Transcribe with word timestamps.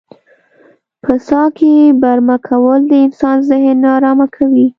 په 1.03 1.13
څاه 1.27 1.47
کې 1.57 1.71
برمه 2.01 2.37
کول 2.47 2.79
د 2.87 2.93
انسان 3.05 3.37
ذهن 3.49 3.75
نا 3.83 3.91
ارامه 3.97 4.27
کوي. 4.35 4.67